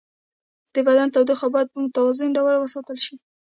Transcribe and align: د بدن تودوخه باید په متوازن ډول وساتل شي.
د 0.73 0.75
بدن 0.87 1.07
تودوخه 1.13 1.47
باید 1.53 1.71
په 1.71 1.77
متوازن 1.83 2.29
ډول 2.37 2.55
وساتل 2.57 2.97
شي. 3.05 3.15